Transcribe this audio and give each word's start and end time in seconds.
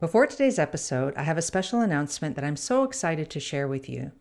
Before 0.00 0.26
today's 0.26 0.58
episode, 0.58 1.14
I 1.14 1.24
have 1.24 1.36
a 1.36 1.42
special 1.42 1.82
announcement 1.82 2.34
that 2.34 2.44
I'm 2.44 2.56
so 2.56 2.84
excited 2.84 3.28
to 3.28 3.38
share 3.38 3.68
with 3.68 3.86
you. 3.86 4.12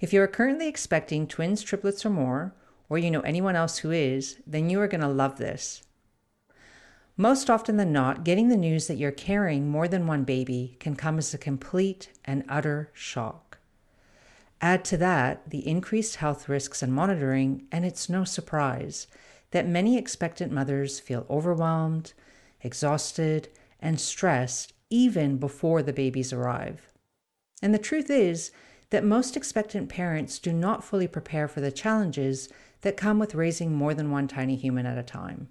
If 0.00 0.14
you 0.14 0.22
are 0.22 0.26
currently 0.26 0.68
expecting 0.68 1.26
twins, 1.26 1.62
triplets, 1.62 2.06
or 2.06 2.08
more, 2.08 2.54
or 2.88 2.96
you 2.96 3.10
know 3.10 3.20
anyone 3.20 3.56
else 3.56 3.76
who 3.76 3.90
is, 3.90 4.38
then 4.46 4.70
you 4.70 4.80
are 4.80 4.88
going 4.88 5.02
to 5.02 5.08
love 5.08 5.36
this. 5.36 5.82
Most 7.14 7.50
often 7.50 7.76
than 7.76 7.92
not, 7.92 8.24
getting 8.24 8.48
the 8.48 8.56
news 8.56 8.86
that 8.86 8.96
you're 8.96 9.12
carrying 9.12 9.68
more 9.68 9.86
than 9.86 10.06
one 10.06 10.24
baby 10.24 10.78
can 10.80 10.96
come 10.96 11.18
as 11.18 11.34
a 11.34 11.38
complete 11.38 12.08
and 12.24 12.42
utter 12.48 12.90
shock. 12.94 13.58
Add 14.62 14.82
to 14.86 14.96
that 14.96 15.50
the 15.50 15.68
increased 15.68 16.16
health 16.16 16.48
risks 16.48 16.82
and 16.82 16.90
monitoring, 16.90 17.66
and 17.70 17.84
it's 17.84 18.08
no 18.08 18.24
surprise 18.24 19.08
that 19.50 19.68
many 19.68 19.98
expectant 19.98 20.52
mothers 20.52 21.00
feel 21.00 21.26
overwhelmed, 21.28 22.14
exhausted, 22.62 23.50
and 23.78 24.00
stressed 24.00 24.72
even 24.90 25.38
before 25.38 25.82
the 25.82 25.92
babies 25.92 26.32
arrive. 26.32 26.92
And 27.62 27.74
the 27.74 27.78
truth 27.78 28.10
is 28.10 28.50
that 28.90 29.04
most 29.04 29.36
expectant 29.36 29.88
parents 29.88 30.38
do 30.38 30.52
not 30.52 30.84
fully 30.84 31.08
prepare 31.08 31.48
for 31.48 31.60
the 31.60 31.72
challenges 31.72 32.48
that 32.82 32.96
come 32.96 33.18
with 33.18 33.34
raising 33.34 33.74
more 33.74 33.94
than 33.94 34.10
one 34.10 34.28
tiny 34.28 34.56
human 34.56 34.86
at 34.86 34.98
a 34.98 35.02
time. 35.02 35.48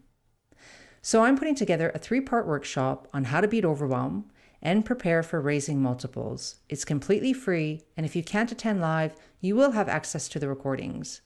So 1.01 1.23
I'm 1.23 1.37
putting 1.37 1.55
together 1.55 1.91
a 1.93 1.99
three 1.99 2.21
part 2.21 2.47
workshop 2.47 3.07
on 3.13 3.25
how 3.25 3.41
to 3.41 3.47
beat 3.47 3.65
overwhelm 3.65 4.31
and 4.61 4.85
prepare 4.85 5.21
for 5.21 5.39
raising 5.39 5.79
multiples. 5.81 6.55
It's 6.69 6.85
completely 6.85 7.33
free, 7.33 7.83
and 7.95 8.05
if 8.05 8.15
you 8.15 8.23
can't 8.23 8.51
attend 8.51 8.81
live, 8.81 9.13
you 9.39 9.55
will 9.55 9.71
have 9.71 9.87
access 9.87 10.27
to 10.29 10.39
the 10.39 10.49
recordings. 10.49 11.21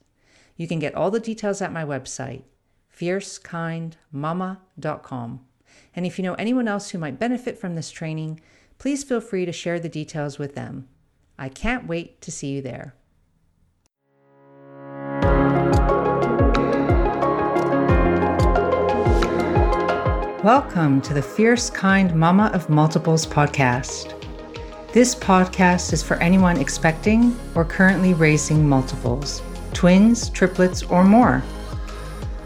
You 0.58 0.68
can 0.68 0.80
get 0.80 0.96
all 0.96 1.12
the 1.12 1.22
details 1.22 1.62
at 1.62 1.72
my 1.72 1.86
website, 1.86 2.44
fiercekindmama.com. 2.94 5.46
And 5.96 6.06
if 6.06 6.18
you 6.18 6.24
know 6.24 6.36
anyone 6.36 6.68
else 6.68 6.90
who 6.90 6.98
might 6.98 7.20
benefit 7.20 7.58
from 7.58 7.76
this 7.76 7.92
training, 7.92 8.40
please 8.78 9.04
feel 9.04 9.22
free 9.22 9.46
to 9.46 9.52
share 9.52 9.80
the 9.80 9.90
details 9.90 10.38
with 10.38 10.56
them. 10.56 10.88
I 11.38 11.50
can't 11.50 11.88
wait 11.88 12.22
to 12.22 12.32
see 12.32 12.48
you 12.48 12.62
there. 12.62 12.96
Welcome 20.44 21.02
to 21.02 21.14
the 21.14 21.22
Fierce 21.22 21.70
Kind 21.70 22.16
Mama 22.16 22.50
of 22.54 22.70
Multiples 22.70 23.26
podcast. 23.26 24.16
This 24.94 25.14
podcast 25.14 25.92
is 25.92 26.02
for 26.02 26.16
anyone 26.18 26.58
expecting 26.58 27.38
or 27.56 27.66
currently 27.66 28.14
raising 28.14 28.68
multiples, 28.68 29.42
twins, 29.74 30.30
triplets, 30.30 30.82
or 30.84 31.04
more. 31.04 31.44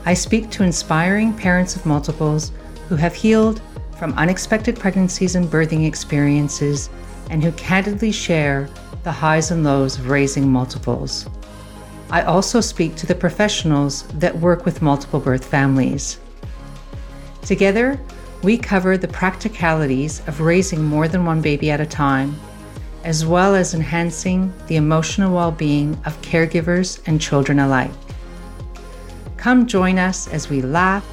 I 0.05 0.15
speak 0.15 0.49
to 0.49 0.63
inspiring 0.63 1.37
parents 1.37 1.75
of 1.75 1.85
multiples 1.85 2.51
who 2.93 2.97
have 2.97 3.15
healed 3.15 3.59
from 3.97 4.13
unexpected 4.19 4.77
pregnancies 4.77 5.33
and 5.33 5.47
birthing 5.47 5.87
experiences 5.87 6.91
and 7.31 7.43
who 7.43 7.51
candidly 7.53 8.11
share 8.11 8.69
the 9.01 9.11
highs 9.11 9.49
and 9.49 9.63
lows 9.63 9.97
of 9.97 10.11
raising 10.11 10.47
multiples. 10.47 11.27
I 12.11 12.21
also 12.21 12.61
speak 12.61 12.95
to 12.97 13.07
the 13.07 13.15
professionals 13.15 14.03
that 14.19 14.37
work 14.37 14.63
with 14.63 14.83
multiple 14.83 15.19
birth 15.19 15.43
families. 15.43 16.19
Together, 17.41 17.99
we 18.43 18.59
cover 18.59 18.95
the 18.95 19.07
practicalities 19.07 20.19
of 20.27 20.39
raising 20.39 20.83
more 20.83 21.07
than 21.07 21.25
one 21.25 21.41
baby 21.41 21.71
at 21.71 21.81
a 21.81 21.87
time, 21.87 22.39
as 23.03 23.25
well 23.25 23.55
as 23.55 23.73
enhancing 23.73 24.53
the 24.67 24.75
emotional 24.75 25.33
well 25.33 25.51
being 25.51 25.99
of 26.05 26.21
caregivers 26.21 27.01
and 27.07 27.19
children 27.19 27.57
alike. 27.57 27.89
Come 29.37 29.65
join 29.65 29.97
us 29.97 30.27
as 30.27 30.47
we 30.47 30.61
laugh 30.61 31.03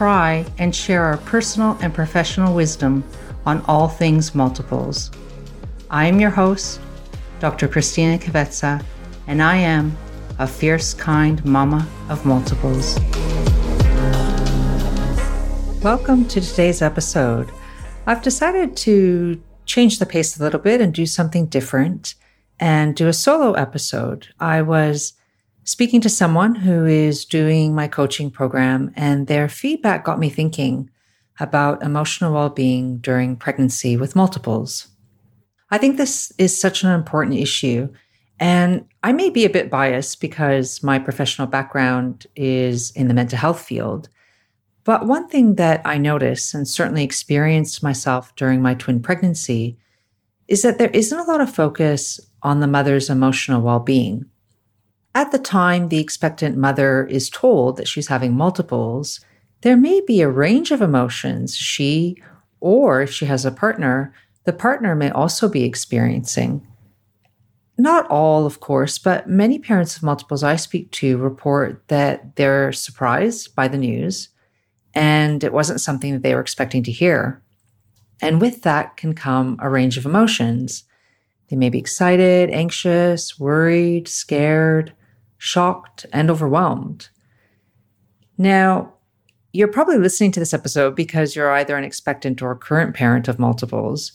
cry, 0.00 0.46
and 0.56 0.74
share 0.74 1.04
our 1.04 1.18
personal 1.18 1.76
and 1.82 1.92
professional 1.92 2.54
wisdom 2.54 3.04
on 3.44 3.62
all 3.68 3.86
things 3.86 4.34
multiples. 4.34 5.10
I 5.90 6.06
am 6.06 6.18
your 6.18 6.30
host, 6.30 6.80
Dr. 7.38 7.68
Christina 7.68 8.16
Kvetsa, 8.16 8.82
and 9.26 9.42
I 9.42 9.56
am 9.56 9.94
a 10.38 10.46
fierce, 10.46 10.94
kind 10.94 11.44
mama 11.44 11.86
of 12.08 12.24
multiples. 12.24 12.98
Welcome 15.82 16.24
to 16.28 16.40
today's 16.40 16.80
episode. 16.80 17.50
I've 18.06 18.22
decided 18.22 18.78
to 18.78 19.38
change 19.66 19.98
the 19.98 20.06
pace 20.06 20.40
a 20.40 20.42
little 20.42 20.60
bit 20.60 20.80
and 20.80 20.94
do 20.94 21.04
something 21.04 21.44
different 21.44 22.14
and 22.58 22.96
do 22.96 23.06
a 23.06 23.12
solo 23.12 23.52
episode. 23.52 24.28
I 24.40 24.62
was 24.62 25.12
speaking 25.70 26.00
to 26.00 26.08
someone 26.08 26.56
who 26.56 26.84
is 26.84 27.24
doing 27.24 27.76
my 27.76 27.86
coaching 27.86 28.28
program, 28.28 28.92
and 28.96 29.28
their 29.28 29.48
feedback 29.48 30.04
got 30.04 30.18
me 30.18 30.28
thinking 30.28 30.90
about 31.38 31.80
emotional 31.84 32.34
well 32.34 32.50
being 32.50 32.98
during 32.98 33.36
pregnancy 33.36 33.96
with 33.96 34.16
multiples. 34.16 34.88
I 35.70 35.78
think 35.78 35.96
this 35.96 36.32
is 36.38 36.60
such 36.60 36.82
an 36.82 36.90
important 36.90 37.38
issue. 37.38 37.88
And 38.40 38.84
I 39.04 39.12
may 39.12 39.30
be 39.30 39.44
a 39.44 39.50
bit 39.50 39.70
biased 39.70 40.20
because 40.20 40.82
my 40.82 40.98
professional 40.98 41.46
background 41.46 42.26
is 42.34 42.90
in 42.92 43.06
the 43.06 43.14
mental 43.14 43.38
health 43.38 43.62
field. 43.62 44.08
But 44.82 45.06
one 45.06 45.28
thing 45.28 45.54
that 45.54 45.82
I 45.84 45.98
noticed 45.98 46.52
and 46.52 46.66
certainly 46.66 47.04
experienced 47.04 47.80
myself 47.80 48.34
during 48.34 48.60
my 48.60 48.74
twin 48.74 49.00
pregnancy 49.00 49.78
is 50.48 50.62
that 50.62 50.78
there 50.78 50.90
isn't 50.90 51.18
a 51.18 51.30
lot 51.30 51.40
of 51.40 51.54
focus 51.54 52.18
on 52.42 52.58
the 52.58 52.66
mother's 52.66 53.08
emotional 53.08 53.62
well 53.62 53.78
being. 53.78 54.24
At 55.14 55.32
the 55.32 55.38
time 55.38 55.88
the 55.88 55.98
expectant 55.98 56.56
mother 56.56 57.04
is 57.06 57.30
told 57.30 57.76
that 57.76 57.88
she's 57.88 58.08
having 58.08 58.36
multiples, 58.36 59.20
there 59.62 59.76
may 59.76 60.00
be 60.00 60.20
a 60.20 60.28
range 60.28 60.70
of 60.70 60.80
emotions 60.80 61.56
she, 61.56 62.16
or 62.60 63.02
if 63.02 63.12
she 63.12 63.26
has 63.26 63.44
a 63.44 63.50
partner, 63.50 64.14
the 64.44 64.52
partner 64.52 64.94
may 64.94 65.10
also 65.10 65.48
be 65.48 65.64
experiencing. 65.64 66.66
Not 67.76 68.06
all, 68.08 68.46
of 68.46 68.60
course, 68.60 68.98
but 68.98 69.28
many 69.28 69.58
parents 69.58 69.96
of 69.96 70.02
multiples 70.02 70.42
I 70.42 70.56
speak 70.56 70.90
to 70.92 71.16
report 71.16 71.82
that 71.88 72.36
they're 72.36 72.72
surprised 72.72 73.54
by 73.54 73.68
the 73.68 73.78
news 73.78 74.28
and 74.94 75.42
it 75.44 75.52
wasn't 75.52 75.80
something 75.80 76.12
that 76.12 76.22
they 76.22 76.34
were 76.34 76.40
expecting 76.40 76.82
to 76.84 76.92
hear. 76.92 77.42
And 78.20 78.40
with 78.40 78.62
that 78.62 78.96
can 78.96 79.14
come 79.14 79.56
a 79.60 79.70
range 79.70 79.96
of 79.96 80.04
emotions. 80.04 80.84
They 81.48 81.56
may 81.56 81.70
be 81.70 81.78
excited, 81.78 82.50
anxious, 82.50 83.38
worried, 83.38 84.08
scared, 84.08 84.92
shocked, 85.40 86.04
and 86.12 86.30
overwhelmed. 86.30 87.08
Now, 88.36 88.92
you're 89.52 89.68
probably 89.68 89.96
listening 89.96 90.32
to 90.32 90.40
this 90.40 90.52
episode 90.52 90.94
because 90.94 91.34
you're 91.34 91.50
either 91.50 91.76
an 91.76 91.82
expectant 91.82 92.42
or 92.42 92.54
current 92.54 92.94
parent 92.94 93.26
of 93.26 93.38
multiples. 93.38 94.12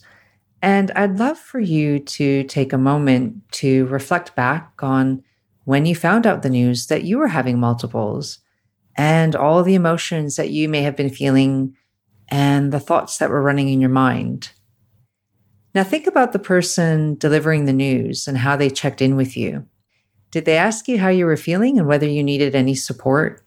And 0.62 0.92
I'd 0.92 1.18
love 1.18 1.36
for 1.36 1.58
you 1.58 1.98
to 1.98 2.44
take 2.44 2.72
a 2.72 2.78
moment 2.78 3.42
to 3.52 3.86
reflect 3.86 4.36
back 4.36 4.72
on 4.82 5.24
when 5.64 5.84
you 5.84 5.96
found 5.96 6.28
out 6.28 6.42
the 6.42 6.48
news 6.48 6.86
that 6.86 7.02
you 7.02 7.18
were 7.18 7.28
having 7.28 7.58
multiples 7.58 8.38
and 8.96 9.34
all 9.34 9.64
the 9.64 9.74
emotions 9.74 10.36
that 10.36 10.50
you 10.50 10.68
may 10.68 10.82
have 10.82 10.96
been 10.96 11.10
feeling 11.10 11.76
and 12.28 12.72
the 12.72 12.80
thoughts 12.80 13.18
that 13.18 13.30
were 13.30 13.42
running 13.42 13.68
in 13.68 13.80
your 13.80 13.90
mind. 13.90 14.52
Now, 15.74 15.82
think 15.82 16.06
about 16.06 16.32
the 16.32 16.38
person 16.38 17.16
delivering 17.16 17.64
the 17.64 17.72
news 17.72 18.28
and 18.28 18.38
how 18.38 18.54
they 18.54 18.70
checked 18.70 19.02
in 19.02 19.16
with 19.16 19.36
you. 19.36 19.66
Did 20.36 20.44
they 20.44 20.58
ask 20.58 20.86
you 20.86 20.98
how 20.98 21.08
you 21.08 21.24
were 21.24 21.38
feeling 21.38 21.78
and 21.78 21.88
whether 21.88 22.06
you 22.06 22.22
needed 22.22 22.54
any 22.54 22.74
support? 22.74 23.42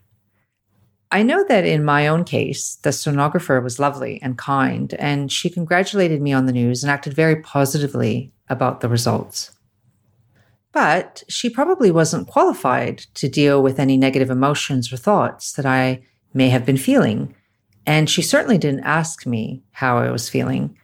I 1.11 1.21
know 1.21 1.45
that 1.47 1.63
in 1.63 1.85
my 1.85 2.07
own 2.07 2.23
case, 2.23 2.79
the 2.81 2.89
sonographer 2.89 3.61
was 3.61 3.77
lovely 3.77 4.19
and 4.23 4.39
kind, 4.39 4.95
and 4.95 5.31
she 5.31 5.51
congratulated 5.51 6.19
me 6.19 6.33
on 6.33 6.47
the 6.47 6.51
news 6.51 6.83
and 6.83 6.89
acted 6.89 7.13
very 7.13 7.43
positively 7.43 8.33
about 8.49 8.81
the 8.81 8.89
results. 8.89 9.51
But 10.71 11.21
she 11.27 11.47
probably 11.47 11.91
wasn't 11.91 12.27
qualified 12.27 13.05
to 13.13 13.29
deal 13.29 13.61
with 13.61 13.79
any 13.79 13.95
negative 13.95 14.31
emotions 14.31 14.91
or 14.91 14.97
thoughts 14.97 15.53
that 15.53 15.67
I 15.67 16.01
may 16.33 16.49
have 16.49 16.65
been 16.65 16.75
feeling. 16.75 17.35
And 17.85 18.09
she 18.09 18.23
certainly 18.23 18.57
didn't 18.57 18.79
ask 18.83 19.27
me 19.27 19.61
how 19.73 19.99
I 19.99 20.09
was 20.09 20.27
feeling. 20.27 20.75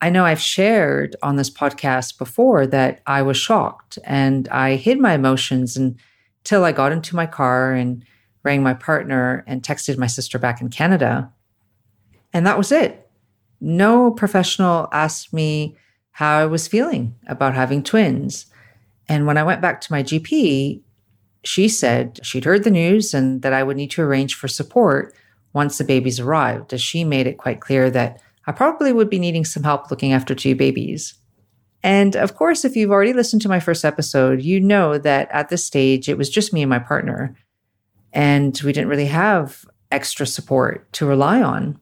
I 0.00 0.10
know 0.10 0.24
I've 0.24 0.40
shared 0.40 1.16
on 1.22 1.36
this 1.36 1.50
podcast 1.50 2.18
before 2.18 2.66
that 2.68 3.00
I 3.06 3.22
was 3.22 3.36
shocked 3.36 3.98
and 4.04 4.48
I 4.48 4.76
hid 4.76 5.00
my 5.00 5.14
emotions 5.14 5.76
until 5.76 6.64
I 6.64 6.72
got 6.72 6.92
into 6.92 7.16
my 7.16 7.26
car 7.26 7.72
and 7.72 8.04
rang 8.44 8.62
my 8.62 8.74
partner 8.74 9.44
and 9.46 9.62
texted 9.62 9.98
my 9.98 10.06
sister 10.06 10.38
back 10.38 10.60
in 10.60 10.68
Canada. 10.68 11.32
And 12.32 12.46
that 12.46 12.58
was 12.58 12.70
it. 12.70 13.10
No 13.60 14.12
professional 14.12 14.88
asked 14.92 15.32
me 15.32 15.76
how 16.12 16.38
I 16.38 16.46
was 16.46 16.68
feeling 16.68 17.16
about 17.26 17.54
having 17.54 17.82
twins. 17.82 18.46
And 19.08 19.26
when 19.26 19.36
I 19.36 19.42
went 19.42 19.60
back 19.60 19.80
to 19.80 19.92
my 19.92 20.02
GP, 20.02 20.82
she 21.44 21.68
said 21.68 22.20
she'd 22.22 22.44
heard 22.44 22.64
the 22.64 22.70
news 22.70 23.14
and 23.14 23.42
that 23.42 23.52
I 23.52 23.62
would 23.62 23.76
need 23.76 23.90
to 23.92 24.02
arrange 24.02 24.34
for 24.34 24.48
support 24.48 25.14
once 25.52 25.78
the 25.78 25.84
babies 25.84 26.20
arrived, 26.20 26.72
as 26.72 26.80
she 26.80 27.04
made 27.04 27.26
it 27.26 27.38
quite 27.38 27.60
clear 27.60 27.90
that 27.90 28.20
I 28.48 28.52
probably 28.52 28.94
would 28.94 29.10
be 29.10 29.18
needing 29.18 29.44
some 29.44 29.62
help 29.62 29.90
looking 29.90 30.14
after 30.14 30.34
two 30.34 30.54
babies. 30.54 31.12
And 31.82 32.16
of 32.16 32.34
course, 32.34 32.64
if 32.64 32.76
you've 32.76 32.90
already 32.90 33.12
listened 33.12 33.42
to 33.42 33.48
my 33.48 33.60
first 33.60 33.84
episode, 33.84 34.40
you 34.40 34.58
know 34.58 34.96
that 34.96 35.30
at 35.30 35.50
this 35.50 35.66
stage, 35.66 36.08
it 36.08 36.16
was 36.16 36.30
just 36.30 36.54
me 36.54 36.62
and 36.62 36.70
my 36.70 36.78
partner. 36.78 37.36
And 38.10 38.58
we 38.64 38.72
didn't 38.72 38.88
really 38.88 39.06
have 39.08 39.66
extra 39.92 40.24
support 40.24 40.90
to 40.94 41.04
rely 41.04 41.42
on. 41.42 41.78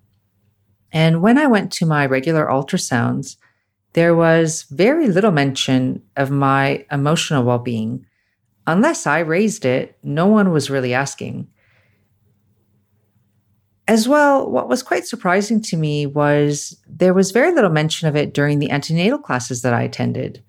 And 0.90 1.22
when 1.22 1.38
I 1.38 1.46
went 1.46 1.70
to 1.74 1.86
my 1.86 2.04
regular 2.04 2.46
ultrasounds, 2.46 3.36
there 3.92 4.16
was 4.16 4.64
very 4.64 5.06
little 5.06 5.30
mention 5.30 6.02
of 6.16 6.32
my 6.32 6.84
emotional 6.90 7.44
well 7.44 7.60
being. 7.60 8.06
Unless 8.66 9.06
I 9.06 9.20
raised 9.20 9.64
it, 9.64 9.96
no 10.02 10.26
one 10.26 10.50
was 10.50 10.68
really 10.68 10.94
asking. 10.94 11.46
As 13.88 14.08
well, 14.08 14.50
what 14.50 14.68
was 14.68 14.82
quite 14.82 15.06
surprising 15.06 15.62
to 15.62 15.76
me 15.76 16.06
was 16.06 16.76
there 16.88 17.14
was 17.14 17.30
very 17.30 17.54
little 17.54 17.70
mention 17.70 18.08
of 18.08 18.16
it 18.16 18.34
during 18.34 18.58
the 18.58 18.70
antenatal 18.70 19.18
classes 19.18 19.62
that 19.62 19.72
I 19.72 19.82
attended. 19.82 20.42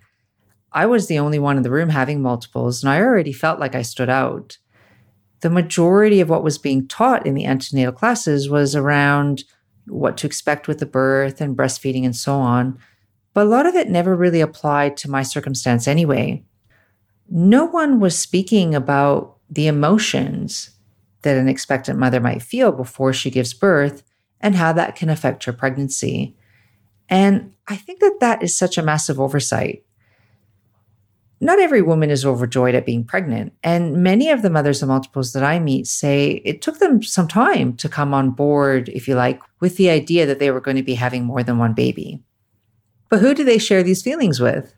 I 0.71 0.85
was 0.85 1.07
the 1.07 1.19
only 1.19 1.39
one 1.39 1.57
in 1.57 1.63
the 1.63 1.71
room 1.71 1.89
having 1.89 2.21
multiples, 2.21 2.83
and 2.83 2.89
I 2.89 2.99
already 2.99 3.33
felt 3.33 3.59
like 3.59 3.75
I 3.75 3.83
stood 3.83 4.09
out. 4.09 4.57
The 5.41 5.49
majority 5.51 6.19
of 6.19 6.29
what 6.29 6.43
was 6.43 6.57
being 6.57 6.87
taught 6.87 7.27
in 7.27 7.35
the 7.35 7.45
antenatal 7.45 7.93
classes 7.93 8.49
was 8.49 8.75
around 8.75 9.43
what 9.85 10.17
to 10.17 10.27
expect 10.27 10.67
with 10.67 10.79
the 10.79 10.85
birth 10.85 11.39
and 11.39 11.55
breastfeeding 11.55 12.05
and 12.05 12.15
so 12.15 12.33
on 12.33 12.79
but 13.37 13.45
a 13.45 13.49
lot 13.49 13.67
of 13.67 13.75
it 13.75 13.87
never 13.87 14.15
really 14.15 14.41
applied 14.41 14.97
to 14.97 15.11
my 15.11 15.21
circumstance 15.21 15.87
anyway. 15.87 16.43
No 17.29 17.65
one 17.65 17.99
was 17.99 18.17
speaking 18.17 18.73
about 18.73 19.37
the 19.47 19.67
emotions 19.67 20.71
that 21.21 21.37
an 21.37 21.47
expectant 21.47 21.99
mother 21.99 22.19
might 22.19 22.41
feel 22.41 22.71
before 22.71 23.13
she 23.13 23.31
gives 23.31 23.53
birth 23.53 24.03
and 24.39 24.55
how 24.55 24.73
that 24.73 24.95
can 24.95 25.09
affect 25.09 25.43
her 25.45 25.53
pregnancy. 25.53 26.35
And 27.09 27.53
I 27.67 27.75
think 27.75 27.99
that 27.99 28.17
that 28.19 28.43
is 28.43 28.55
such 28.55 28.77
a 28.77 28.83
massive 28.83 29.19
oversight. 29.19 29.83
Not 31.39 31.59
every 31.59 31.81
woman 31.81 32.09
is 32.09 32.25
overjoyed 32.25 32.73
at 32.73 32.85
being 32.85 33.03
pregnant. 33.03 33.53
And 33.63 34.01
many 34.03 34.31
of 34.31 34.41
the 34.41 34.49
mothers 34.49 34.81
of 34.81 34.89
multiples 34.89 35.33
that 35.33 35.43
I 35.43 35.59
meet 35.59 35.85
say 35.85 36.41
it 36.43 36.61
took 36.61 36.79
them 36.79 37.03
some 37.03 37.27
time 37.27 37.75
to 37.77 37.89
come 37.89 38.13
on 38.13 38.31
board, 38.31 38.89
if 38.89 39.07
you 39.07 39.15
like, 39.15 39.39
with 39.59 39.77
the 39.77 39.89
idea 39.89 40.25
that 40.25 40.39
they 40.39 40.49
were 40.49 40.61
going 40.61 40.77
to 40.77 40.83
be 40.83 40.95
having 40.95 41.23
more 41.23 41.43
than 41.43 41.59
one 41.59 41.73
baby. 41.73 42.23
But 43.09 43.19
who 43.19 43.33
do 43.33 43.43
they 43.43 43.59
share 43.59 43.83
these 43.83 44.01
feelings 44.01 44.39
with? 44.39 44.73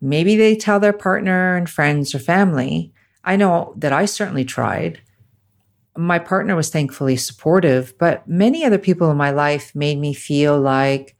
Maybe 0.00 0.36
they 0.36 0.56
tell 0.56 0.80
their 0.80 0.92
partner 0.92 1.56
and 1.56 1.70
friends 1.70 2.14
or 2.14 2.18
family. 2.18 2.92
I 3.24 3.36
know 3.36 3.72
that 3.76 3.92
I 3.92 4.04
certainly 4.04 4.44
tried. 4.44 5.00
My 5.96 6.18
partner 6.18 6.54
was 6.54 6.70
thankfully 6.70 7.16
supportive, 7.16 7.96
but 7.98 8.26
many 8.28 8.64
other 8.64 8.78
people 8.78 9.10
in 9.10 9.16
my 9.16 9.30
life 9.30 9.74
made 9.74 9.98
me 9.98 10.12
feel 10.14 10.60
like 10.60 11.16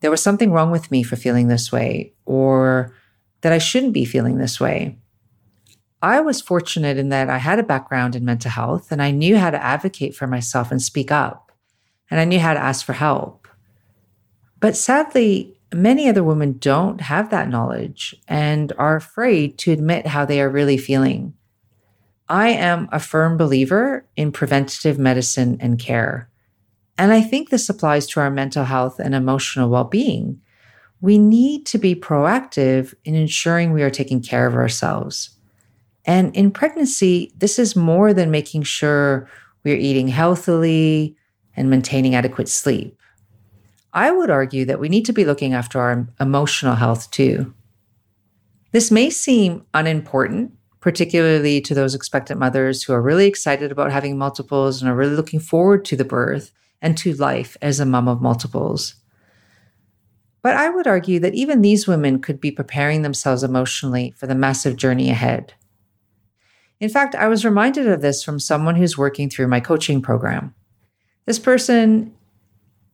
there 0.00 0.10
was 0.10 0.22
something 0.22 0.52
wrong 0.52 0.70
with 0.70 0.90
me 0.90 1.02
for 1.02 1.16
feeling 1.16 1.48
this 1.48 1.70
way 1.70 2.14
or 2.24 2.94
that 3.40 3.52
I 3.52 3.58
shouldn't 3.58 3.92
be 3.92 4.04
feeling 4.04 4.38
this 4.38 4.60
way. 4.60 4.98
I 6.02 6.20
was 6.20 6.40
fortunate 6.40 6.96
in 6.96 7.10
that 7.10 7.28
I 7.28 7.38
had 7.38 7.58
a 7.58 7.62
background 7.64 8.16
in 8.16 8.24
mental 8.24 8.50
health 8.50 8.90
and 8.90 9.02
I 9.02 9.10
knew 9.10 9.36
how 9.36 9.50
to 9.50 9.62
advocate 9.62 10.14
for 10.14 10.26
myself 10.26 10.70
and 10.70 10.80
speak 10.80 11.10
up, 11.10 11.52
and 12.10 12.18
I 12.18 12.24
knew 12.24 12.40
how 12.40 12.54
to 12.54 12.60
ask 12.60 12.84
for 12.84 12.94
help. 12.94 13.48
But 14.60 14.76
sadly, 14.76 15.58
many 15.72 16.08
other 16.08 16.24
women 16.24 16.58
don't 16.58 17.00
have 17.02 17.30
that 17.30 17.48
knowledge 17.48 18.14
and 18.28 18.72
are 18.78 18.96
afraid 18.96 19.58
to 19.58 19.72
admit 19.72 20.06
how 20.06 20.24
they 20.24 20.40
are 20.40 20.48
really 20.48 20.78
feeling. 20.78 21.34
I 22.30 22.50
am 22.50 22.88
a 22.92 23.00
firm 23.00 23.36
believer 23.36 24.06
in 24.16 24.30
preventative 24.30 25.00
medicine 25.00 25.56
and 25.58 25.80
care. 25.80 26.30
And 26.96 27.12
I 27.12 27.22
think 27.22 27.50
this 27.50 27.68
applies 27.68 28.06
to 28.08 28.20
our 28.20 28.30
mental 28.30 28.64
health 28.64 29.00
and 29.00 29.16
emotional 29.16 29.68
well 29.68 29.84
being. 29.84 30.40
We 31.00 31.18
need 31.18 31.66
to 31.66 31.78
be 31.78 31.96
proactive 31.96 32.94
in 33.04 33.16
ensuring 33.16 33.72
we 33.72 33.82
are 33.82 33.90
taking 33.90 34.22
care 34.22 34.46
of 34.46 34.54
ourselves. 34.54 35.30
And 36.04 36.34
in 36.36 36.52
pregnancy, 36.52 37.32
this 37.36 37.58
is 37.58 37.74
more 37.74 38.14
than 38.14 38.30
making 38.30 38.62
sure 38.62 39.28
we're 39.64 39.76
eating 39.76 40.06
healthily 40.06 41.16
and 41.56 41.68
maintaining 41.68 42.14
adequate 42.14 42.48
sleep. 42.48 42.96
I 43.92 44.12
would 44.12 44.30
argue 44.30 44.64
that 44.66 44.78
we 44.78 44.88
need 44.88 45.06
to 45.06 45.12
be 45.12 45.24
looking 45.24 45.52
after 45.52 45.80
our 45.80 46.06
emotional 46.20 46.76
health 46.76 47.10
too. 47.10 47.52
This 48.70 48.92
may 48.92 49.10
seem 49.10 49.66
unimportant, 49.74 50.52
particularly 50.80 51.60
to 51.60 51.74
those 51.74 51.94
expectant 51.94 52.40
mothers 52.40 52.82
who 52.82 52.92
are 52.92 53.02
really 53.02 53.26
excited 53.26 53.70
about 53.70 53.92
having 53.92 54.18
multiples 54.18 54.80
and 54.80 54.90
are 54.90 54.96
really 54.96 55.14
looking 55.14 55.40
forward 55.40 55.84
to 55.84 55.96
the 55.96 56.04
birth 56.04 56.52
and 56.82 56.96
to 56.98 57.12
life 57.14 57.56
as 57.60 57.78
a 57.78 57.86
mom 57.86 58.08
of 58.08 58.22
multiples. 58.22 58.94
But 60.42 60.56
I 60.56 60.70
would 60.70 60.86
argue 60.86 61.20
that 61.20 61.34
even 61.34 61.60
these 61.60 61.86
women 61.86 62.20
could 62.20 62.40
be 62.40 62.50
preparing 62.50 63.02
themselves 63.02 63.42
emotionally 63.42 64.14
for 64.16 64.26
the 64.26 64.34
massive 64.34 64.76
journey 64.76 65.10
ahead. 65.10 65.52
In 66.80 66.88
fact, 66.88 67.14
I 67.14 67.28
was 67.28 67.44
reminded 67.44 67.86
of 67.86 68.00
this 68.00 68.24
from 68.24 68.40
someone 68.40 68.76
who's 68.76 68.96
working 68.96 69.28
through 69.28 69.48
my 69.48 69.60
coaching 69.60 70.00
program. 70.00 70.54
This 71.26 71.38
person 71.38 72.14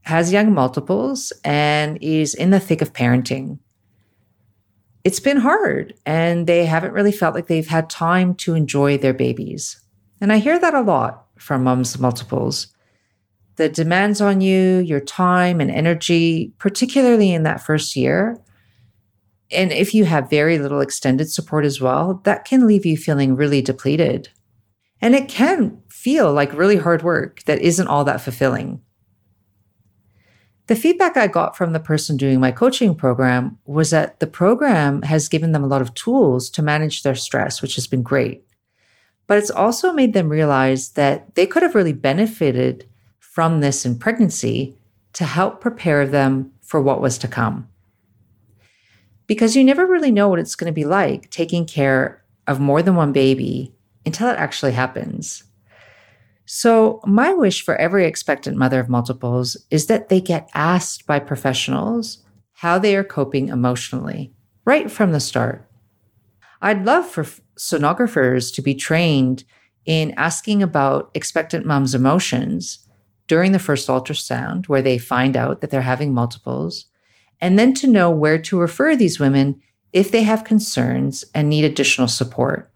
has 0.03 0.33
young 0.33 0.53
multiples 0.53 1.33
and 1.45 1.99
is 2.03 2.35
in 2.35 2.51
the 2.51 2.59
thick 2.61 2.83
of 2.83 2.93
parenting. 2.93 3.61
It's 5.07 5.21
been 5.21 5.37
hard 5.37 5.95
and 6.05 6.49
they 6.49 6.67
haven't 6.67 6.93
really 6.93 7.13
felt 7.13 7.37
like 7.37 7.47
they've 7.47 7.69
had 7.69 7.89
time 7.89 8.35
to 8.39 8.55
enjoy 8.55 8.99
their 8.99 9.15
babies. 9.15 9.81
And 10.21 10.33
I 10.33 10.39
hear 10.39 10.59
that 10.59 10.75
a 10.75 10.81
lot 10.81 11.27
from 11.39 11.63
moms 11.63 11.95
of 11.95 12.01
multiples. 12.01 12.75
The 13.55 13.69
demands 13.69 14.21
on 14.21 14.41
you, 14.41 14.79
your 14.79 14.99
time 14.99 15.61
and 15.61 15.71
energy, 15.71 16.55
particularly 16.59 17.33
in 17.33 17.45
that 17.45 17.65
first 17.65 17.95
year. 17.95 18.43
And 19.53 19.71
if 19.71 19.95
you 19.95 20.07
have 20.07 20.29
very 20.29 20.59
little 20.59 20.81
extended 20.81 21.31
support 21.31 21.65
as 21.65 21.81
well, 21.81 22.21
that 22.25 22.45
can 22.45 22.67
leave 22.67 22.85
you 22.85 22.97
feeling 22.97 23.37
really 23.37 23.63
depleted. 23.63 24.31
And 25.01 25.15
it 25.15 25.29
can 25.29 25.83
feel 25.89 26.33
like 26.33 26.53
really 26.53 26.79
hard 26.79 27.05
work 27.05 27.45
that 27.45 27.61
isn't 27.61 27.87
all 27.87 28.03
that 28.07 28.23
fulfilling. 28.23 28.81
The 30.67 30.77
feedback 30.77 31.17
I 31.17 31.29
got 31.29 31.57
from 31.57 31.73
the 31.73 31.81
person 31.81 32.17
doing 32.17 32.41
my 32.41 32.51
coaching 32.51 32.97
program 32.97 33.59
was 33.67 33.91
that 33.91 34.19
the 34.19 34.27
program 34.27 35.03
has 35.03 35.29
given 35.29 35.53
them 35.53 35.63
a 35.63 35.69
lot 35.69 35.81
of 35.81 35.95
tools 35.95 36.51
to 36.51 36.63
manage 36.63 37.03
their 37.03 37.15
stress, 37.15 37.63
which 37.63 37.77
has 37.77 37.87
been 37.87 38.03
great. 38.03 38.45
But 39.29 39.39
it's 39.39 39.51
also 39.51 39.93
made 39.93 40.13
them 40.13 40.29
realize 40.29 40.91
that 40.91 41.37
they 41.37 41.47
could 41.47 41.63
have 41.63 41.77
really 41.77 41.93
benefited 41.93 42.89
from 43.21 43.61
this 43.61 43.87
in 43.87 43.99
pregnancy 43.99 44.77
to 45.13 45.25
help 45.25 45.61
prepare 45.61 46.05
them 46.05 46.53
for 46.63 46.81
what 46.81 47.01
was 47.01 47.17
to 47.19 47.29
come. 47.29 47.69
Because 49.29 49.55
you 49.55 49.63
never 49.63 49.87
really 49.87 50.11
know 50.11 50.29
what 50.29 50.41
it's 50.41 50.57
going 50.57 50.71
to 50.71 50.75
be 50.75 50.85
like 50.85 51.31
taking 51.31 51.65
care 51.65 52.25
of 52.47 52.59
more 52.59 52.83
than 52.83 52.97
one 52.97 53.13
baby 53.13 53.73
until 54.05 54.29
it 54.31 54.39
actually 54.39 54.73
happens. 54.73 55.45
So, 56.47 57.01
my 57.05 57.35
wish 57.35 57.65
for 57.65 57.75
every 57.77 58.07
expectant 58.07 58.57
mother 58.57 58.79
of 58.79 58.89
multiples 58.89 59.57
is 59.71 59.87
that 59.87 60.09
they 60.09 60.21
get 60.21 60.49
asked 60.55 61.05
by 61.05 61.19
professionals 61.19 62.25
how 62.53 62.79
they 62.79 62.97
are 62.97 63.05
coping 63.05 63.49
emotionally 63.49 64.33
right 64.65 64.91
from 64.91 65.13
the 65.13 65.21
start. 65.21 65.69
I'd 66.63 66.85
love 66.85 67.07
for 67.07 67.25
sonographers 67.59 68.55
to 68.55 68.63
be 68.63 68.75
trained 68.75 69.45
in 69.85 70.15
asking 70.17 70.63
about 70.63 71.11
expectant 71.15 71.67
mom's 71.67 71.95
emotions 71.95 72.87
during 73.27 73.53
the 73.53 73.59
first 73.59 73.89
ultrasound, 73.89 74.69
where 74.69 74.83
they 74.83 74.99
find 74.99 75.37
out 75.37 75.61
that 75.61 75.71
they're 75.71 75.83
having 75.83 76.15
multiples, 76.15 76.87
and 77.41 77.59
then 77.59 77.75
to 77.75 77.87
know 77.87 78.11
where 78.11 78.39
to 78.39 78.59
refer 78.59 78.95
these 78.95 79.19
women 79.19 79.61
if 79.93 80.11
they 80.11 80.23
have 80.23 80.45
concerns 80.45 81.25
and 81.35 81.49
need 81.49 81.65
additional 81.65 82.09
support. 82.09 82.71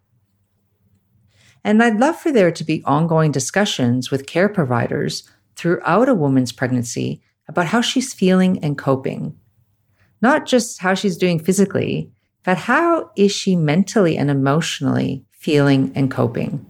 And 1.64 1.83
I'd 1.83 2.00
love 2.00 2.19
for 2.19 2.33
there 2.33 2.50
to 2.50 2.64
be 2.64 2.83
ongoing 2.85 3.33
discussions 3.33 4.11
with 4.11 4.26
care 4.26 4.49
providers 4.49 5.29
throughout 5.57 6.09
a 6.09 6.14
woman's 6.14 6.52
pregnancy 6.52 7.21
about 7.49 7.67
how 7.67 7.81
she's 7.81 8.14
feeling 8.14 8.62
and 8.64 8.79
coping. 8.79 9.37
Not 10.23 10.47
just 10.47 10.81
how 10.81 10.95
she's 10.95 11.17
doing 11.17 11.38
physically, 11.38 12.11
but 12.45 12.57
how 12.57 13.11
is 13.17 13.33
she 13.33 13.57
mentally 13.57 14.17
and 14.17 14.31
emotionally 14.31 15.26
feeling 15.33 15.93
and 15.95 16.11
coping? 16.11 16.64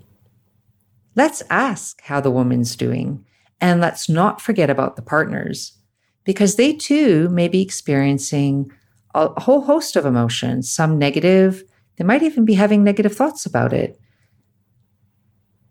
Let's 1.15 1.43
ask 1.51 2.01
how 2.03 2.21
the 2.21 2.31
woman's 2.31 2.75
doing, 2.75 3.25
and 3.61 3.81
let's 3.81 4.09
not 4.09 4.41
forget 4.41 4.71
about 4.71 4.97
the 4.97 5.03
partners, 5.03 5.77
because 6.25 6.57
they 6.57 6.73
too 6.73 7.29
may 7.29 7.47
be 7.47 7.63
experiencing 7.63 8.73
a 9.15 9.41
whole 9.41 9.63
host 9.63 9.97
of 9.97 10.07
emotions, 10.07 10.73
some 10.73 10.99
negative. 10.99 11.63
They 11.97 12.05
might 12.05 12.23
even 12.23 12.45
be 12.45 12.55
having 12.55 12.83
negative 12.83 13.15
thoughts 13.15 13.45
about 13.45 13.73
it 13.73 14.00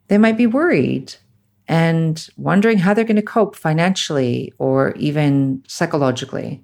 they 0.10 0.18
might 0.18 0.38
be 0.38 0.48
worried 0.48 1.16
and 1.68 2.28
wondering 2.36 2.80
how 2.80 2.94
they're 2.94 3.06
going 3.06 3.16
to 3.16 3.22
cope 3.22 3.56
financially 3.56 4.52
or 4.58 4.94
even 4.96 5.64
psychologically. 5.68 6.64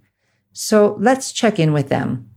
So 0.51 0.97
let's 0.99 1.31
check 1.31 1.59
in 1.59 1.71
with 1.71 1.89
them. 1.89 2.29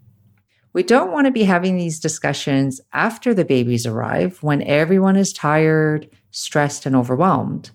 We 0.74 0.82
don't 0.82 1.10
want 1.10 1.26
to 1.26 1.32
be 1.32 1.44
having 1.44 1.76
these 1.76 1.98
discussions 1.98 2.80
after 2.92 3.32
the 3.32 3.44
babies 3.44 3.86
arrive 3.86 4.42
when 4.42 4.62
everyone 4.62 5.16
is 5.16 5.32
tired, 5.32 6.08
stressed, 6.30 6.84
and 6.84 6.94
overwhelmed. 6.94 7.70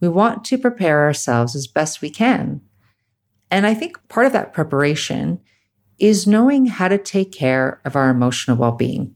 We 0.00 0.08
want 0.08 0.44
to 0.46 0.58
prepare 0.58 1.04
ourselves 1.04 1.54
as 1.54 1.66
best 1.66 2.02
we 2.02 2.10
can. 2.10 2.60
And 3.50 3.66
I 3.66 3.74
think 3.74 4.08
part 4.08 4.26
of 4.26 4.32
that 4.32 4.52
preparation 4.52 5.40
is 5.98 6.26
knowing 6.26 6.66
how 6.66 6.88
to 6.88 6.98
take 6.98 7.32
care 7.32 7.80
of 7.84 7.96
our 7.96 8.10
emotional 8.10 8.56
well 8.56 8.72
being. 8.72 9.15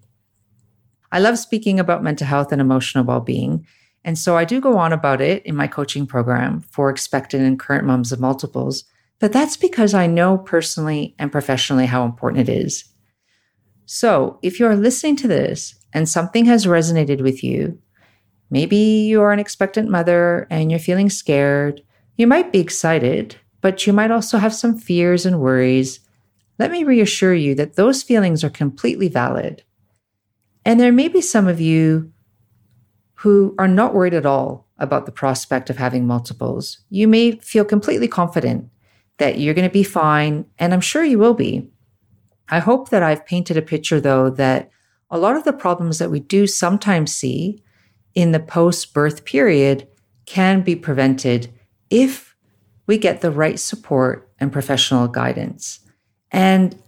I 1.12 1.18
love 1.18 1.38
speaking 1.38 1.80
about 1.80 2.02
mental 2.02 2.26
health 2.26 2.52
and 2.52 2.60
emotional 2.60 3.04
well 3.04 3.20
being. 3.20 3.66
And 4.04 4.18
so 4.18 4.36
I 4.36 4.44
do 4.44 4.60
go 4.60 4.78
on 4.78 4.92
about 4.92 5.20
it 5.20 5.44
in 5.44 5.54
my 5.54 5.66
coaching 5.66 6.06
program 6.06 6.62
for 6.62 6.88
expectant 6.88 7.42
and 7.42 7.58
current 7.58 7.84
moms 7.84 8.12
of 8.12 8.20
multiples, 8.20 8.84
but 9.18 9.32
that's 9.32 9.56
because 9.56 9.92
I 9.92 10.06
know 10.06 10.38
personally 10.38 11.14
and 11.18 11.30
professionally 11.30 11.86
how 11.86 12.04
important 12.04 12.48
it 12.48 12.52
is. 12.52 12.84
So 13.84 14.38
if 14.42 14.58
you 14.58 14.66
are 14.66 14.76
listening 14.76 15.16
to 15.16 15.28
this 15.28 15.74
and 15.92 16.08
something 16.08 16.46
has 16.46 16.64
resonated 16.64 17.20
with 17.20 17.44
you, 17.44 17.78
maybe 18.48 18.76
you 18.76 19.20
are 19.20 19.32
an 19.32 19.38
expectant 19.38 19.90
mother 19.90 20.46
and 20.48 20.70
you're 20.70 20.80
feeling 20.80 21.10
scared, 21.10 21.82
you 22.16 22.26
might 22.26 22.52
be 22.52 22.60
excited, 22.60 23.36
but 23.60 23.86
you 23.86 23.92
might 23.92 24.10
also 24.10 24.38
have 24.38 24.54
some 24.54 24.78
fears 24.78 25.26
and 25.26 25.40
worries. 25.40 26.00
Let 26.58 26.70
me 26.70 26.84
reassure 26.84 27.34
you 27.34 27.54
that 27.56 27.74
those 27.74 28.02
feelings 28.02 28.42
are 28.44 28.50
completely 28.50 29.08
valid. 29.08 29.64
And 30.70 30.78
there 30.78 30.92
may 30.92 31.08
be 31.08 31.20
some 31.20 31.48
of 31.48 31.60
you 31.60 32.12
who 33.14 33.56
are 33.58 33.66
not 33.66 33.92
worried 33.92 34.14
at 34.14 34.24
all 34.24 34.68
about 34.78 35.04
the 35.04 35.10
prospect 35.10 35.68
of 35.68 35.78
having 35.78 36.06
multiples. 36.06 36.78
You 36.90 37.08
may 37.08 37.32
feel 37.32 37.64
completely 37.64 38.06
confident 38.06 38.70
that 39.18 39.40
you're 39.40 39.52
going 39.52 39.68
to 39.68 39.72
be 39.72 39.82
fine, 39.82 40.44
and 40.60 40.72
I'm 40.72 40.80
sure 40.80 41.02
you 41.02 41.18
will 41.18 41.34
be. 41.34 41.68
I 42.50 42.60
hope 42.60 42.90
that 42.90 43.02
I've 43.02 43.26
painted 43.26 43.56
a 43.56 43.62
picture, 43.62 44.00
though, 44.00 44.30
that 44.30 44.70
a 45.10 45.18
lot 45.18 45.34
of 45.34 45.42
the 45.42 45.52
problems 45.52 45.98
that 45.98 46.12
we 46.12 46.20
do 46.20 46.46
sometimes 46.46 47.12
see 47.12 47.60
in 48.14 48.30
the 48.30 48.38
post 48.38 48.94
birth 48.94 49.24
period 49.24 49.88
can 50.24 50.62
be 50.62 50.76
prevented 50.76 51.52
if 51.90 52.36
we 52.86 52.96
get 52.96 53.22
the 53.22 53.32
right 53.32 53.58
support 53.58 54.30
and 54.38 54.52
professional 54.52 55.08
guidance. 55.08 55.80
And 56.30 56.80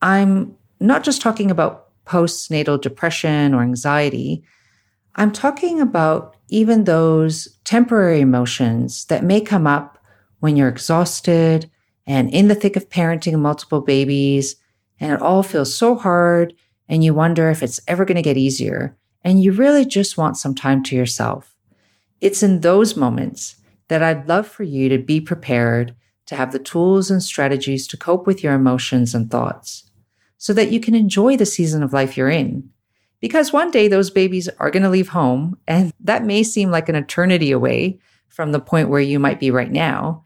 I'm 0.00 0.54
not 0.78 1.02
just 1.02 1.22
talking 1.22 1.50
about 1.50 1.85
postnatal 2.06 2.80
depression 2.80 3.52
or 3.52 3.62
anxiety. 3.62 4.42
I'm 5.16 5.32
talking 5.32 5.80
about 5.80 6.36
even 6.48 6.84
those 6.84 7.58
temporary 7.64 8.20
emotions 8.20 9.04
that 9.06 9.24
may 9.24 9.40
come 9.40 9.66
up 9.66 9.98
when 10.40 10.56
you're 10.56 10.68
exhausted 10.68 11.70
and 12.06 12.32
in 12.32 12.48
the 12.48 12.54
thick 12.54 12.76
of 12.76 12.88
parenting 12.88 13.38
multiple 13.38 13.80
babies, 13.80 14.56
and 15.00 15.12
it 15.12 15.20
all 15.20 15.42
feels 15.42 15.74
so 15.74 15.96
hard, 15.96 16.54
and 16.88 17.02
you 17.02 17.12
wonder 17.12 17.50
if 17.50 17.62
it's 17.62 17.80
ever 17.88 18.04
going 18.04 18.16
to 18.16 18.22
get 18.22 18.36
easier, 18.36 18.96
and 19.24 19.42
you 19.42 19.50
really 19.50 19.84
just 19.84 20.16
want 20.16 20.36
some 20.36 20.54
time 20.54 20.84
to 20.84 20.94
yourself. 20.94 21.56
It's 22.20 22.44
in 22.44 22.60
those 22.60 22.96
moments 22.96 23.56
that 23.88 24.02
I'd 24.02 24.28
love 24.28 24.46
for 24.46 24.62
you 24.62 24.88
to 24.88 24.98
be 24.98 25.20
prepared 25.20 25.96
to 26.26 26.36
have 26.36 26.52
the 26.52 26.58
tools 26.58 27.10
and 27.10 27.22
strategies 27.22 27.86
to 27.88 27.96
cope 27.96 28.26
with 28.26 28.42
your 28.42 28.54
emotions 28.54 29.14
and 29.14 29.30
thoughts 29.30 29.85
so 30.38 30.52
that 30.52 30.70
you 30.70 30.80
can 30.80 30.94
enjoy 30.94 31.36
the 31.36 31.46
season 31.46 31.82
of 31.82 31.92
life 31.92 32.16
you're 32.16 32.30
in 32.30 32.70
because 33.20 33.52
one 33.52 33.70
day 33.70 33.88
those 33.88 34.10
babies 34.10 34.48
are 34.58 34.70
going 34.70 34.82
to 34.82 34.90
leave 34.90 35.08
home, 35.08 35.58
and 35.66 35.92
that 36.00 36.24
may 36.24 36.42
seem 36.42 36.70
like 36.70 36.88
an 36.88 36.94
eternity 36.94 37.50
away 37.50 37.98
from 38.28 38.52
the 38.52 38.60
point 38.60 38.88
where 38.88 39.00
you 39.00 39.18
might 39.18 39.40
be 39.40 39.50
right 39.50 39.70
now. 39.70 40.22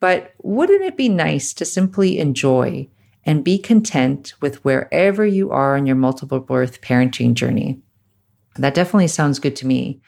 But 0.00 0.32
wouldn't 0.42 0.84
it 0.84 0.96
be 0.96 1.08
nice 1.08 1.52
to 1.54 1.64
simply 1.64 2.18
enjoy 2.18 2.88
and 3.24 3.44
be 3.44 3.58
content 3.58 4.34
with 4.40 4.64
wherever 4.64 5.26
you 5.26 5.50
are 5.50 5.76
on 5.76 5.86
your 5.86 5.96
multiple 5.96 6.38
birth 6.38 6.80
parenting 6.80 7.34
journey? 7.34 7.80
That 8.56 8.74
definitely 8.74 9.08
sounds 9.08 9.38
good 9.38 9.56
to 9.56 9.66
me. 9.66 10.00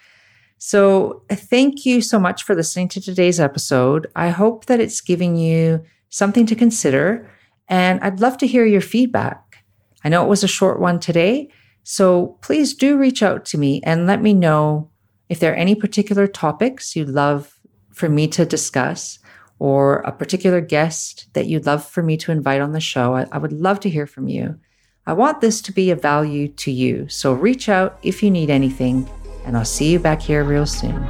So, 0.58 1.22
thank 1.30 1.86
you 1.86 2.00
so 2.00 2.18
much 2.18 2.42
for 2.42 2.54
listening 2.54 2.88
to 2.88 3.00
today's 3.00 3.40
episode. 3.40 4.06
I 4.14 4.28
hope 4.28 4.66
that 4.66 4.78
it's 4.78 5.00
giving 5.00 5.34
you 5.36 5.82
something 6.10 6.46
to 6.46 6.54
consider, 6.54 7.30
and 7.70 8.00
I'd 8.00 8.20
love 8.20 8.36
to 8.38 8.46
hear 8.46 8.66
your 8.66 8.80
feedback. 8.82 9.64
I 10.04 10.08
know 10.08 10.24
it 10.24 10.28
was 10.28 10.44
a 10.44 10.48
short 10.48 10.80
one 10.80 10.98
today, 10.98 11.48
so 11.84 12.38
please 12.42 12.74
do 12.74 12.98
reach 12.98 13.22
out 13.22 13.44
to 13.46 13.58
me 13.58 13.80
and 13.84 14.06
let 14.06 14.20
me 14.20 14.34
know 14.34 14.90
if 15.28 15.38
there 15.38 15.52
are 15.52 15.56
any 15.56 15.76
particular 15.76 16.26
topics 16.26 16.96
you'd 16.96 17.08
love 17.08 17.58
for 17.92 18.08
me 18.08 18.26
to 18.28 18.44
discuss 18.44 19.18
or 19.60 19.98
a 19.98 20.10
particular 20.12 20.60
guest 20.60 21.28
that 21.34 21.46
you'd 21.46 21.66
love 21.66 21.86
for 21.86 22.02
me 22.02 22.16
to 22.16 22.32
invite 22.32 22.60
on 22.60 22.72
the 22.72 22.80
show. 22.80 23.14
I, 23.14 23.26
I 23.30 23.38
would 23.38 23.52
love 23.52 23.78
to 23.80 23.90
hear 23.90 24.06
from 24.06 24.26
you. 24.26 24.58
I 25.06 25.12
want 25.12 25.40
this 25.40 25.60
to 25.62 25.72
be 25.72 25.90
of 25.90 26.02
value 26.02 26.48
to 26.48 26.70
you. 26.70 27.08
So 27.08 27.32
reach 27.32 27.68
out 27.68 27.98
if 28.02 28.22
you 28.22 28.30
need 28.30 28.50
anything, 28.50 29.08
and 29.44 29.56
I'll 29.56 29.64
see 29.64 29.92
you 29.92 29.98
back 29.98 30.20
here 30.20 30.44
real 30.44 30.66
soon. 30.66 31.04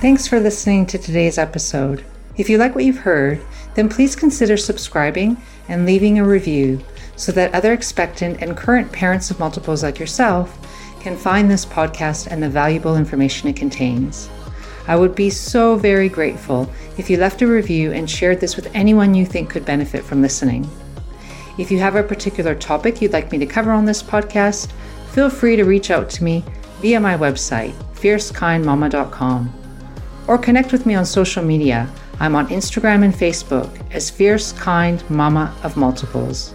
Thanks 0.00 0.26
for 0.26 0.38
listening 0.38 0.86
to 0.86 0.98
today's 0.98 1.38
episode. 1.38 2.04
If 2.36 2.50
you 2.50 2.58
like 2.58 2.74
what 2.74 2.84
you've 2.84 2.98
heard, 2.98 3.40
then 3.74 3.88
please 3.88 4.16
consider 4.16 4.56
subscribing 4.56 5.36
and 5.68 5.86
leaving 5.86 6.18
a 6.18 6.24
review 6.24 6.80
so 7.16 7.32
that 7.32 7.54
other 7.54 7.72
expectant 7.72 8.40
and 8.42 8.56
current 8.56 8.90
parents 8.92 9.30
of 9.30 9.38
multiples 9.38 9.82
like 9.82 9.98
yourself 9.98 10.58
can 11.00 11.16
find 11.16 11.50
this 11.50 11.66
podcast 11.66 12.28
and 12.28 12.42
the 12.42 12.48
valuable 12.48 12.96
information 12.96 13.48
it 13.48 13.56
contains. 13.56 14.28
I 14.86 14.96
would 14.96 15.14
be 15.14 15.30
so 15.30 15.76
very 15.76 16.08
grateful 16.08 16.70
if 16.98 17.08
you 17.08 17.16
left 17.16 17.42
a 17.42 17.46
review 17.46 17.92
and 17.92 18.08
shared 18.08 18.40
this 18.40 18.56
with 18.56 18.74
anyone 18.74 19.14
you 19.14 19.24
think 19.24 19.50
could 19.50 19.64
benefit 19.64 20.04
from 20.04 20.22
listening. 20.22 20.68
If 21.56 21.70
you 21.70 21.78
have 21.78 21.94
a 21.94 22.02
particular 22.02 22.54
topic 22.54 23.00
you'd 23.00 23.12
like 23.12 23.32
me 23.32 23.38
to 23.38 23.46
cover 23.46 23.70
on 23.70 23.84
this 23.84 24.02
podcast, 24.02 24.72
feel 25.12 25.30
free 25.30 25.56
to 25.56 25.64
reach 25.64 25.90
out 25.90 26.10
to 26.10 26.24
me 26.24 26.44
via 26.80 27.00
my 27.00 27.16
website, 27.16 27.72
fiercekindmama.com, 27.94 29.52
or 30.26 30.38
connect 30.38 30.72
with 30.72 30.84
me 30.84 30.94
on 30.94 31.06
social 31.06 31.44
media. 31.44 31.88
I'm 32.20 32.36
on 32.36 32.48
Instagram 32.48 33.04
and 33.04 33.12
Facebook 33.12 33.70
as 33.92 34.08
Fierce 34.08 34.52
Kind 34.52 35.08
Mama 35.10 35.54
of 35.64 35.76
Multiples. 35.76 36.54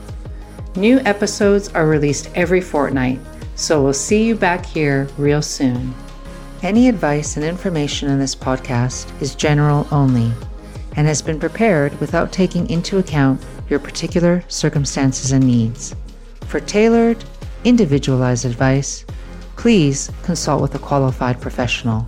New 0.76 1.00
episodes 1.00 1.68
are 1.70 1.86
released 1.86 2.30
every 2.34 2.62
fortnight, 2.62 3.20
so 3.56 3.84
we'll 3.84 3.94
see 3.94 4.26
you 4.26 4.36
back 4.36 4.66
here 4.66 5.10
real 5.18 5.42
soon. 5.42 5.94
Any 6.64 6.88
advice 6.88 7.36
and 7.36 7.46
information 7.46 8.10
in 8.10 8.20
this 8.20 8.36
podcast 8.36 9.22
is 9.22 9.36
general 9.36 9.86
only 9.92 10.32
and 10.96 11.06
has 11.08 11.22
been 11.22 11.40
prepared 11.40 12.00
without 12.00 12.32
taking 12.32 12.70
into 12.70 12.98
account 12.98 13.44
your 13.70 13.80
particular 13.80 14.44
circumstances 14.48 15.34
and 15.34 15.46
needs. 15.46 15.94
For 16.48 16.60
tailored, 16.60 17.24
individualized 17.66 18.46
advice, 18.46 19.06
please 19.58 20.10
consult 20.24 20.62
with 20.62 20.76
a 20.76 20.80
qualified 20.80 21.42
professional. 21.42 22.06